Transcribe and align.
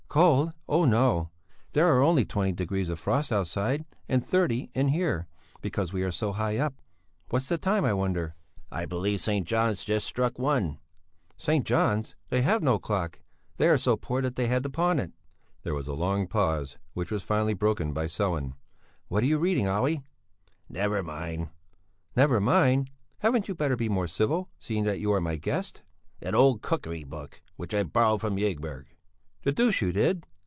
"Cold! 0.11 0.51
Oh 0.67 0.83
no! 0.83 1.29
There 1.71 1.87
are 1.87 2.01
only 2.03 2.25
twenty 2.25 2.51
degrees 2.51 2.89
of 2.89 2.99
frost 2.99 3.31
outside, 3.31 3.85
and 4.09 4.21
thirty 4.21 4.69
in 4.73 4.89
here 4.89 5.25
because 5.61 5.93
we 5.93 6.03
are 6.03 6.11
so 6.11 6.33
high 6.33 6.57
up. 6.57 6.73
What's 7.29 7.47
the 7.47 7.57
time, 7.57 7.85
I 7.85 7.93
wonder?" 7.93 8.35
"I 8.69 8.85
believe 8.85 9.21
St. 9.21 9.47
John's 9.47 9.85
just 9.85 10.05
struck 10.05 10.37
one." 10.37 10.79
"St. 11.37 11.65
John's? 11.65 12.17
They 12.27 12.41
have 12.41 12.61
no 12.61 12.77
clock! 12.77 13.21
They 13.55 13.69
are 13.69 13.77
so 13.77 13.95
poor 13.95 14.21
that 14.21 14.35
they 14.35 14.47
had 14.47 14.63
to 14.63 14.69
pawn 14.69 14.99
it." 14.99 15.13
There 15.63 15.73
was 15.73 15.87
a 15.87 15.93
long 15.93 16.27
pause 16.27 16.77
which 16.91 17.09
was 17.09 17.23
finally 17.23 17.53
broken 17.53 17.93
by 17.93 18.07
Sellén. 18.07 18.55
"What 19.07 19.23
are 19.23 19.27
you 19.27 19.39
reading, 19.39 19.69
Olle?" 19.69 20.03
"Never 20.67 21.01
mind!" 21.01 21.51
"Never 22.17 22.41
mind? 22.41 22.91
Hadn't 23.19 23.47
you 23.47 23.55
better 23.55 23.77
be 23.77 23.87
more 23.87 24.09
civil, 24.09 24.49
seeing 24.59 24.83
that 24.83 24.99
you 24.99 25.13
are 25.13 25.21
my 25.21 25.37
guest?" 25.37 25.83
"An 26.21 26.35
old 26.35 26.61
cookery 26.61 27.05
book 27.05 27.41
which 27.55 27.73
I 27.73 27.83
borrowed 27.83 28.19
from 28.19 28.37
Ygberg." 28.37 28.87
"The 29.43 29.51
deuce 29.51 29.81
you 29.81 29.91
did! 29.91 30.27